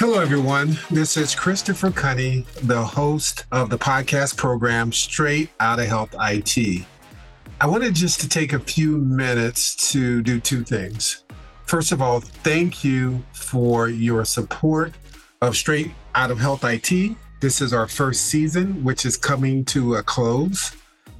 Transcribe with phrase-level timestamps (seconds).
[0.00, 0.78] Hello, everyone.
[0.90, 6.86] This is Christopher Kunney, the host of the podcast program Straight Outta Health IT.
[7.60, 11.24] I wanted just to take a few minutes to do two things.
[11.66, 14.94] First of all, thank you for your support
[15.42, 17.14] of Straight Out of Health IT.
[17.42, 20.74] This is our first season, which is coming to a close.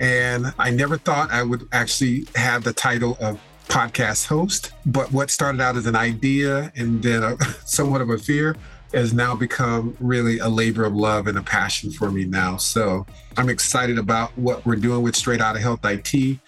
[0.00, 4.72] And I never thought I would actually have the title of podcast host.
[4.86, 8.56] But what started out as an idea and then a, somewhat of a fear
[8.92, 12.56] has now become really a labor of love and a passion for me now.
[12.56, 13.04] So
[13.36, 16.38] I'm excited about what we're doing with Straight Out of Health IT.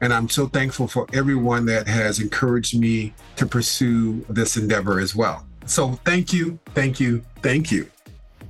[0.00, 5.14] And I'm so thankful for everyone that has encouraged me to pursue this endeavor as
[5.14, 5.44] well.
[5.66, 7.90] So thank you, thank you, thank you.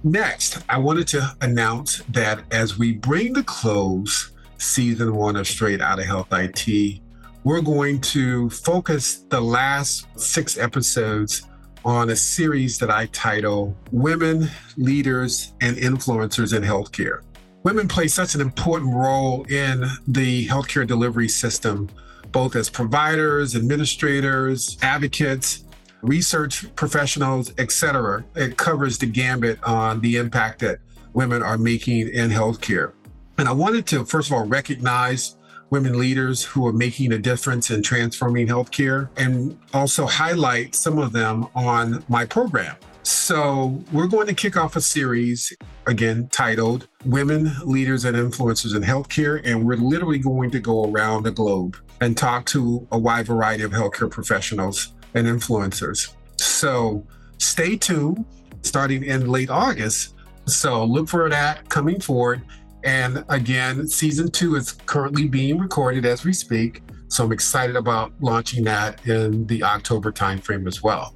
[0.05, 5.81] Next, I wanted to announce that as we bring to close season one of Straight
[5.81, 7.01] Out of Health IT,
[7.45, 11.43] we're going to focus the last six episodes
[11.85, 17.23] on a series that I title Women, Leaders, and Influencers in Healthcare.
[17.63, 21.89] Women play such an important role in the healthcare delivery system,
[22.33, 25.65] both as providers, administrators, advocates,
[26.03, 28.25] research professionals, etc.
[28.35, 30.79] It covers the gambit on the impact that
[31.15, 32.93] women are making in healthcare.
[33.39, 35.38] And I wanted to, first of all, recognize
[35.71, 41.13] women leaders who are making a difference in transforming healthcare and also highlight some of
[41.13, 42.77] them on my program.
[43.03, 48.83] So, we're going to kick off a series again titled Women, Leaders, and Influencers in
[48.83, 49.41] Healthcare.
[49.45, 53.63] And we're literally going to go around the globe and talk to a wide variety
[53.63, 56.13] of healthcare professionals and influencers.
[56.37, 57.07] So,
[57.39, 58.27] stay tuned
[58.63, 60.15] starting in late August.
[60.45, 62.43] So, look for that coming forward.
[62.85, 66.83] And again, season two is currently being recorded as we speak.
[67.09, 71.15] So I'm excited about launching that in the October timeframe as well.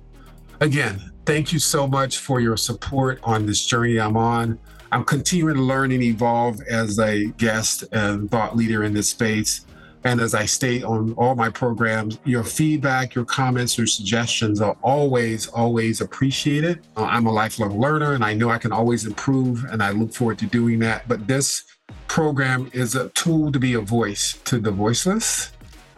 [0.61, 4.59] Again, thank you so much for your support on this journey I'm on.
[4.91, 9.67] I'm continuing to learn and evolve as a guest and thought leader in this space.
[10.05, 14.77] And as I state on all my programs, your feedback, your comments, your suggestions are
[14.83, 16.81] always, always appreciated.
[16.97, 20.13] Uh, I'm a lifelong learner and I know I can always improve, and I look
[20.13, 21.07] forward to doing that.
[21.07, 21.65] But this
[22.09, 25.53] program is a tool to be a voice to the voiceless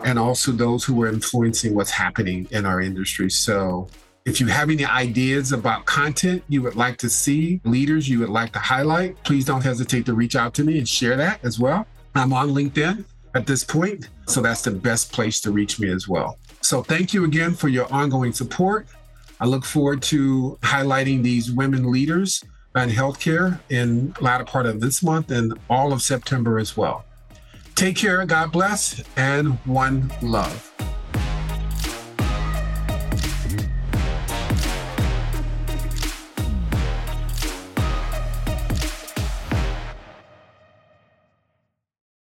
[0.04, 3.30] and also those who are influencing what's happening in our industry.
[3.30, 3.88] So
[4.26, 8.28] if you have any ideas about content you would like to see, leaders you would
[8.28, 11.58] like to highlight, please don't hesitate to reach out to me and share that as
[11.58, 11.86] well.
[12.14, 14.08] I'm on LinkedIn at this point.
[14.26, 16.38] So that's the best place to reach me as well.
[16.60, 18.86] So thank you again for your ongoing support.
[19.40, 22.42] I look forward to highlighting these women leaders
[22.74, 27.04] in healthcare in latter part of this month and all of September as well.
[27.74, 30.73] Take care, God bless, and one love.